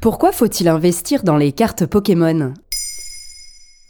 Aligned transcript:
Pourquoi 0.00 0.30
faut-il 0.30 0.68
investir 0.68 1.24
dans 1.24 1.36
les 1.36 1.50
cartes 1.50 1.84
Pokémon? 1.84 2.54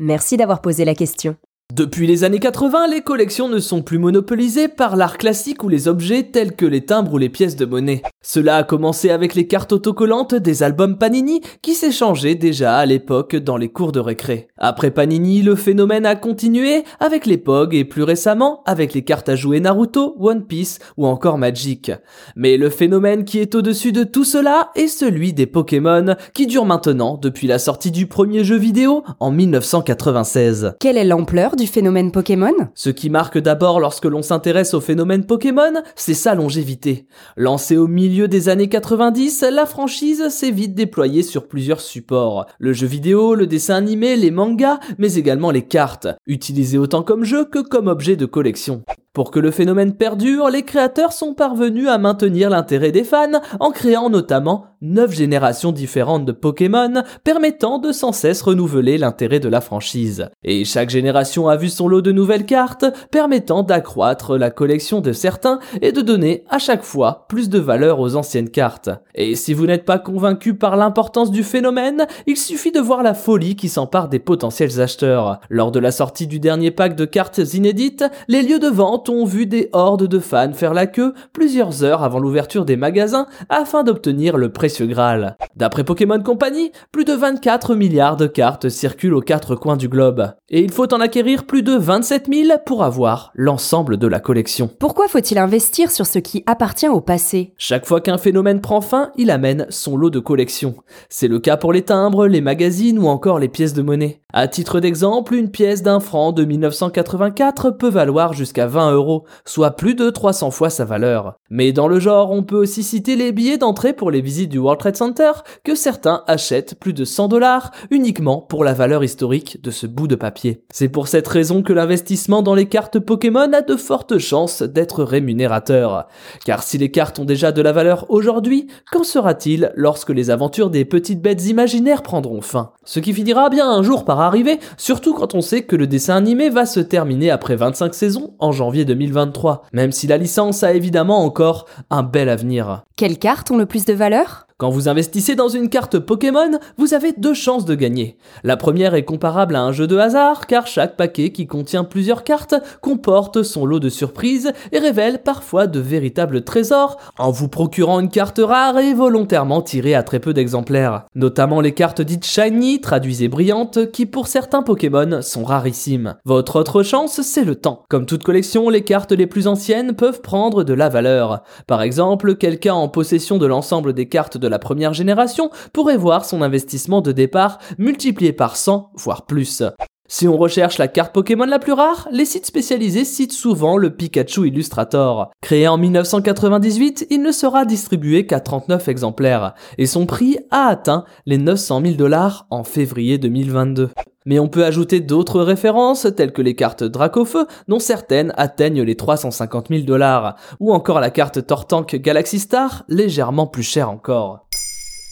Merci 0.00 0.38
d'avoir 0.38 0.62
posé 0.62 0.86
la 0.86 0.94
question. 0.94 1.36
Depuis 1.74 2.06
les 2.06 2.24
années 2.24 2.38
80, 2.38 2.86
les 2.86 3.02
collections 3.02 3.46
ne 3.46 3.58
sont 3.58 3.82
plus 3.82 3.98
monopolisées 3.98 4.68
par 4.68 4.96
l'art 4.96 5.18
classique 5.18 5.62
ou 5.62 5.68
les 5.68 5.86
objets 5.86 6.22
tels 6.22 6.56
que 6.56 6.64
les 6.64 6.86
timbres 6.86 7.12
ou 7.12 7.18
les 7.18 7.28
pièces 7.28 7.56
de 7.56 7.66
monnaie. 7.66 8.00
Cela 8.30 8.56
a 8.56 8.62
commencé 8.62 9.08
avec 9.08 9.34
les 9.34 9.46
cartes 9.46 9.72
autocollantes 9.72 10.34
des 10.34 10.62
albums 10.62 10.98
Panini 10.98 11.40
qui 11.62 11.72
s'échangeaient 11.72 12.34
déjà 12.34 12.76
à 12.76 12.84
l'époque 12.84 13.34
dans 13.36 13.56
les 13.56 13.70
cours 13.70 13.90
de 13.90 14.00
récré. 14.00 14.48
Après 14.58 14.90
Panini, 14.90 15.40
le 15.40 15.56
phénomène 15.56 16.04
a 16.04 16.14
continué 16.14 16.84
avec 17.00 17.24
les 17.24 17.38
POG 17.38 17.74
et 17.74 17.86
plus 17.86 18.02
récemment 18.02 18.62
avec 18.66 18.92
les 18.92 19.02
cartes 19.02 19.30
à 19.30 19.34
jouer 19.34 19.60
Naruto, 19.60 20.14
One 20.18 20.44
Piece 20.44 20.78
ou 20.98 21.06
encore 21.06 21.38
Magic. 21.38 21.90
Mais 22.36 22.58
le 22.58 22.68
phénomène 22.68 23.24
qui 23.24 23.38
est 23.38 23.54
au-dessus 23.54 23.92
de 23.92 24.04
tout 24.04 24.24
cela 24.24 24.72
est 24.74 24.88
celui 24.88 25.32
des 25.32 25.46
Pokémon 25.46 26.14
qui 26.34 26.46
dure 26.46 26.66
maintenant 26.66 27.16
depuis 27.16 27.46
la 27.46 27.58
sortie 27.58 27.92
du 27.92 28.08
premier 28.08 28.44
jeu 28.44 28.58
vidéo 28.58 29.04
en 29.20 29.30
1996. 29.30 30.74
Quelle 30.80 30.98
est 30.98 31.04
l'ampleur 31.06 31.56
du 31.56 31.66
phénomène 31.66 32.12
Pokémon? 32.12 32.52
Ce 32.74 32.90
qui 32.90 33.08
marque 33.08 33.38
d'abord 33.38 33.80
lorsque 33.80 34.04
l'on 34.04 34.20
s'intéresse 34.20 34.74
au 34.74 34.82
phénomène 34.82 35.24
Pokémon, 35.24 35.80
c'est 35.96 36.12
sa 36.12 36.34
longévité. 36.34 37.06
Lancée 37.34 37.78
au 37.78 37.88
milieu 37.88 38.17
des 38.26 38.48
années 38.48 38.68
90, 38.68 39.44
la 39.52 39.66
franchise 39.66 40.28
s'est 40.30 40.50
vite 40.50 40.74
déployée 40.74 41.22
sur 41.22 41.46
plusieurs 41.46 41.80
supports. 41.80 42.46
Le 42.58 42.72
jeu 42.72 42.86
vidéo, 42.86 43.34
le 43.34 43.46
dessin 43.46 43.76
animé, 43.76 44.16
les 44.16 44.30
mangas, 44.30 44.80
mais 44.98 45.14
également 45.14 45.50
les 45.50 45.62
cartes, 45.62 46.08
utilisées 46.26 46.78
autant 46.78 47.02
comme 47.02 47.24
jeu 47.24 47.44
que 47.44 47.60
comme 47.60 47.86
objet 47.86 48.16
de 48.16 48.26
collection. 48.26 48.82
Pour 49.12 49.30
que 49.30 49.40
le 49.40 49.50
phénomène 49.50 49.94
perdure, 49.94 50.48
les 50.48 50.62
créateurs 50.62 51.12
sont 51.12 51.34
parvenus 51.34 51.88
à 51.88 51.98
maintenir 51.98 52.50
l'intérêt 52.50 52.92
des 52.92 53.04
fans 53.04 53.40
en 53.58 53.70
créant 53.70 54.10
notamment 54.10 54.66
9 54.80 55.12
générations 55.12 55.72
différentes 55.72 56.24
de 56.24 56.30
Pokémon 56.30 57.02
permettant 57.24 57.78
de 57.78 57.90
sans 57.90 58.12
cesse 58.12 58.42
renouveler 58.42 58.96
l'intérêt 58.96 59.40
de 59.40 59.48
la 59.48 59.60
franchise. 59.60 60.28
Et 60.44 60.64
chaque 60.64 60.90
génération 60.90 61.48
a 61.48 61.56
vu 61.56 61.68
son 61.68 61.88
lot 61.88 62.00
de 62.00 62.12
nouvelles 62.12 62.46
cartes 62.46 62.84
permettant 63.10 63.64
d'accroître 63.64 64.36
la 64.36 64.50
collection 64.50 65.00
de 65.00 65.12
certains 65.12 65.58
et 65.82 65.90
de 65.90 66.00
donner 66.00 66.44
à 66.48 66.58
chaque 66.58 66.84
fois 66.84 67.26
plus 67.28 67.48
de 67.48 67.58
valeur 67.58 67.98
aux 67.98 68.14
anciennes 68.14 68.50
cartes. 68.50 68.90
Et 69.16 69.34
si 69.34 69.52
vous 69.52 69.66
n'êtes 69.66 69.84
pas 69.84 69.98
convaincu 69.98 70.54
par 70.54 70.76
l'importance 70.76 71.32
du 71.32 71.42
phénomène, 71.42 72.06
il 72.26 72.36
suffit 72.36 72.70
de 72.70 72.80
voir 72.80 73.02
la 73.02 73.14
folie 73.14 73.56
qui 73.56 73.68
s'empare 73.68 74.08
des 74.08 74.20
potentiels 74.20 74.80
acheteurs. 74.80 75.40
Lors 75.48 75.72
de 75.72 75.80
la 75.80 75.90
sortie 75.90 76.28
du 76.28 76.38
dernier 76.38 76.70
pack 76.70 76.94
de 76.94 77.04
cartes 77.04 77.40
inédites, 77.54 78.04
les 78.28 78.42
lieux 78.42 78.60
de 78.60 78.68
vente 78.68 78.97
ont 79.08 79.24
vu 79.24 79.46
des 79.46 79.68
hordes 79.72 80.06
de 80.06 80.18
fans 80.18 80.52
faire 80.52 80.74
la 80.74 80.86
queue 80.86 81.14
plusieurs 81.32 81.84
heures 81.84 82.02
avant 82.02 82.18
l'ouverture 82.18 82.64
des 82.64 82.76
magasins 82.76 83.26
afin 83.48 83.84
d'obtenir 83.84 84.36
le 84.36 84.50
précieux 84.50 84.86
Graal. 84.86 85.36
D'après 85.56 85.84
Pokémon 85.84 86.20
Company, 86.20 86.72
plus 86.92 87.04
de 87.04 87.12
24 87.12 87.74
milliards 87.74 88.16
de 88.16 88.26
cartes 88.26 88.68
circulent 88.68 89.14
aux 89.14 89.20
quatre 89.20 89.54
coins 89.54 89.76
du 89.76 89.88
globe. 89.88 90.32
Et 90.48 90.62
il 90.62 90.72
faut 90.72 90.92
en 90.92 91.00
acquérir 91.00 91.44
plus 91.44 91.62
de 91.62 91.72
27 91.72 92.26
000 92.32 92.58
pour 92.64 92.82
avoir 92.82 93.32
l'ensemble 93.34 93.96
de 93.96 94.06
la 94.06 94.20
collection. 94.20 94.70
Pourquoi 94.78 95.08
faut-il 95.08 95.38
investir 95.38 95.90
sur 95.90 96.06
ce 96.06 96.18
qui 96.18 96.42
appartient 96.46 96.88
au 96.88 97.00
passé? 97.00 97.52
Chaque 97.58 97.86
fois 97.86 98.00
qu'un 98.00 98.18
phénomène 98.18 98.60
prend 98.60 98.80
fin, 98.80 99.12
il 99.16 99.30
amène 99.30 99.66
son 99.68 99.96
lot 99.96 100.10
de 100.10 100.20
collection. 100.20 100.76
C'est 101.08 101.28
le 101.28 101.38
cas 101.38 101.56
pour 101.56 101.72
les 101.72 101.82
timbres, 101.82 102.26
les 102.26 102.40
magazines 102.40 102.98
ou 102.98 103.08
encore 103.08 103.38
les 103.38 103.48
pièces 103.48 103.74
de 103.74 103.82
monnaie. 103.82 104.20
À 104.34 104.46
titre 104.46 104.78
d'exemple, 104.78 105.34
une 105.36 105.50
pièce 105.50 105.82
d'un 105.82 106.00
franc 106.00 106.32
de 106.32 106.44
1984 106.44 107.70
peut 107.70 107.88
valoir 107.88 108.34
jusqu'à 108.34 108.66
20 108.66 108.92
euros, 108.92 109.24
soit 109.46 109.70
plus 109.70 109.94
de 109.94 110.10
300 110.10 110.50
fois 110.50 110.68
sa 110.68 110.84
valeur. 110.84 111.38
Mais 111.48 111.72
dans 111.72 111.88
le 111.88 111.98
genre, 111.98 112.30
on 112.30 112.42
peut 112.42 112.58
aussi 112.58 112.82
citer 112.82 113.16
les 113.16 113.32
billets 113.32 113.56
d'entrée 113.56 113.94
pour 113.94 114.10
les 114.10 114.20
visites 114.20 114.50
du 114.50 114.58
World 114.58 114.80
Trade 114.80 114.98
Center, 114.98 115.32
que 115.64 115.74
certains 115.74 116.24
achètent 116.26 116.78
plus 116.78 116.92
de 116.92 117.06
100 117.06 117.28
dollars 117.28 117.70
uniquement 117.90 118.42
pour 118.42 118.64
la 118.64 118.74
valeur 118.74 119.02
historique 119.02 119.62
de 119.62 119.70
ce 119.70 119.86
bout 119.86 120.08
de 120.08 120.14
papier. 120.14 120.62
C'est 120.70 120.90
pour 120.90 121.08
cette 121.08 121.26
raison 121.26 121.62
que 121.62 121.72
l'investissement 121.72 122.42
dans 122.42 122.54
les 122.54 122.68
cartes 122.68 122.98
Pokémon 122.98 123.50
a 123.54 123.62
de 123.62 123.76
fortes 123.76 124.18
chances 124.18 124.60
d'être 124.60 125.04
rémunérateur. 125.04 126.06
Car 126.44 126.62
si 126.62 126.76
les 126.76 126.90
cartes 126.90 127.18
ont 127.18 127.24
déjà 127.24 127.50
de 127.50 127.62
la 127.62 127.72
valeur 127.72 128.04
aujourd'hui, 128.10 128.66
qu'en 128.92 129.04
sera-t-il 129.04 129.72
lorsque 129.74 130.10
les 130.10 130.28
aventures 130.28 130.68
des 130.68 130.84
petites 130.84 131.22
bêtes 131.22 131.46
imaginaires 131.46 132.02
prendront 132.02 132.42
fin? 132.42 132.72
Ce 132.84 133.00
qui 133.00 133.14
finira 133.14 133.48
bien 133.48 133.70
un 133.70 133.82
jour 133.82 134.04
par 134.04 134.17
arriver, 134.20 134.58
surtout 134.76 135.14
quand 135.14 135.34
on 135.34 135.40
sait 135.40 135.62
que 135.62 135.76
le 135.76 135.86
dessin 135.86 136.16
animé 136.16 136.50
va 136.50 136.66
se 136.66 136.80
terminer 136.80 137.30
après 137.30 137.56
25 137.56 137.94
saisons 137.94 138.34
en 138.38 138.52
janvier 138.52 138.84
2023, 138.84 139.64
même 139.72 139.92
si 139.92 140.06
la 140.06 140.16
licence 140.16 140.62
a 140.62 140.72
évidemment 140.72 141.24
encore 141.24 141.66
un 141.90 142.02
bel 142.02 142.28
avenir. 142.28 142.82
Quelles 142.96 143.18
cartes 143.18 143.50
ont 143.50 143.56
le 143.56 143.66
plus 143.66 143.84
de 143.84 143.92
valeur? 143.92 144.47
Quand 144.58 144.70
vous 144.70 144.88
investissez 144.88 145.36
dans 145.36 145.46
une 145.46 145.68
carte 145.68 146.00
Pokémon, 146.00 146.58
vous 146.78 146.92
avez 146.92 147.12
deux 147.12 147.32
chances 147.32 147.64
de 147.64 147.76
gagner. 147.76 148.16
La 148.42 148.56
première 148.56 148.96
est 148.96 149.04
comparable 149.04 149.54
à 149.54 149.62
un 149.62 149.70
jeu 149.70 149.86
de 149.86 149.96
hasard, 149.96 150.48
car 150.48 150.66
chaque 150.66 150.96
paquet 150.96 151.30
qui 151.30 151.46
contient 151.46 151.84
plusieurs 151.84 152.24
cartes 152.24 152.56
comporte 152.80 153.44
son 153.44 153.64
lot 153.64 153.78
de 153.78 153.88
surprises 153.88 154.52
et 154.72 154.80
révèle 154.80 155.22
parfois 155.22 155.68
de 155.68 155.78
véritables 155.78 156.42
trésors 156.42 156.96
en 157.18 157.30
vous 157.30 157.46
procurant 157.46 158.00
une 158.00 158.08
carte 158.08 158.40
rare 158.42 158.76
et 158.80 158.94
volontairement 158.94 159.62
tirée 159.62 159.94
à 159.94 160.02
très 160.02 160.18
peu 160.18 160.34
d'exemplaires. 160.34 161.04
Notamment 161.14 161.60
les 161.60 161.72
cartes 161.72 162.00
dites 162.00 162.26
shiny, 162.26 162.80
traduites 162.80 163.20
et 163.20 163.28
brillantes, 163.28 163.92
qui 163.92 164.06
pour 164.06 164.26
certains 164.26 164.62
Pokémon 164.62 165.22
sont 165.22 165.44
rarissimes. 165.44 166.16
Votre 166.24 166.56
autre 166.56 166.82
chance, 166.82 167.20
c'est 167.22 167.44
le 167.44 167.54
temps. 167.54 167.84
Comme 167.88 168.06
toute 168.06 168.24
collection, 168.24 168.70
les 168.70 168.82
cartes 168.82 169.12
les 169.12 169.28
plus 169.28 169.46
anciennes 169.46 169.94
peuvent 169.94 170.20
prendre 170.20 170.64
de 170.64 170.74
la 170.74 170.88
valeur. 170.88 171.44
Par 171.68 171.80
exemple, 171.82 172.34
quelqu'un 172.34 172.74
en 172.74 172.88
possession 172.88 173.38
de 173.38 173.46
l'ensemble 173.46 173.92
des 173.92 174.08
cartes 174.08 174.36
de 174.36 174.47
la 174.48 174.58
première 174.58 174.94
génération 174.94 175.50
pourrait 175.72 175.96
voir 175.96 176.24
son 176.24 176.42
investissement 176.42 177.00
de 177.00 177.12
départ 177.12 177.58
multiplié 177.78 178.32
par 178.32 178.56
100, 178.56 178.92
voire 178.96 179.26
plus. 179.26 179.62
Si 180.10 180.26
on 180.26 180.38
recherche 180.38 180.78
la 180.78 180.88
carte 180.88 181.12
Pokémon 181.12 181.44
la 181.44 181.58
plus 181.58 181.74
rare, 181.74 182.08
les 182.10 182.24
sites 182.24 182.46
spécialisés 182.46 183.04
citent 183.04 183.34
souvent 183.34 183.76
le 183.76 183.94
Pikachu 183.94 184.48
Illustrator. 184.48 185.30
Créé 185.42 185.68
en 185.68 185.76
1998, 185.76 187.08
il 187.10 187.20
ne 187.20 187.30
sera 187.30 187.66
distribué 187.66 188.24
qu'à 188.24 188.40
39 188.40 188.88
exemplaires, 188.88 189.52
et 189.76 189.84
son 189.84 190.06
prix 190.06 190.38
a 190.50 190.68
atteint 190.68 191.04
les 191.26 191.36
900 191.36 191.82
000 191.82 191.94
dollars 191.96 192.46
en 192.48 192.64
février 192.64 193.18
2022. 193.18 193.90
Mais 194.28 194.38
on 194.38 194.48
peut 194.48 194.66
ajouter 194.66 195.00
d'autres 195.00 195.40
références, 195.40 196.06
telles 196.14 196.34
que 196.34 196.42
les 196.42 196.54
cartes 196.54 196.84
Dracofeu, 196.84 197.46
dont 197.66 197.78
certaines 197.78 198.34
atteignent 198.36 198.82
les 198.82 198.94
350 198.94 199.68
000 199.70 199.82
dollars, 199.84 200.36
ou 200.60 200.74
encore 200.74 201.00
la 201.00 201.08
carte 201.08 201.46
Tortank 201.46 201.96
Galaxy 201.96 202.38
Star, 202.38 202.84
légèrement 202.88 203.46
plus 203.46 203.62
chère 203.62 203.88
encore. 203.88 204.46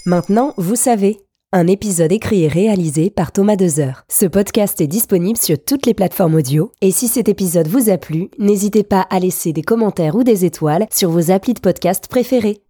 Maintenant, 0.04 0.52
vous 0.58 0.76
savez. 0.76 1.18
Un 1.54 1.66
épisode 1.66 2.12
écrit 2.12 2.42
et 2.42 2.48
réalisé 2.48 3.08
par 3.08 3.32
Thomas 3.32 3.56
Dezer. 3.56 4.04
Ce 4.10 4.26
podcast 4.26 4.82
est 4.82 4.86
disponible 4.86 5.38
sur 5.38 5.56
toutes 5.64 5.86
les 5.86 5.94
plateformes 5.94 6.34
audio. 6.34 6.70
Et 6.82 6.90
si 6.90 7.08
cet 7.08 7.30
épisode 7.30 7.68
vous 7.68 7.88
a 7.88 7.96
plu, 7.96 8.28
n'hésitez 8.38 8.82
pas 8.82 9.06
à 9.08 9.18
laisser 9.18 9.54
des 9.54 9.62
commentaires 9.62 10.16
ou 10.16 10.24
des 10.24 10.44
étoiles 10.44 10.86
sur 10.92 11.08
vos 11.08 11.30
applis 11.30 11.54
de 11.54 11.60
podcast 11.60 12.08
préférés. 12.08 12.65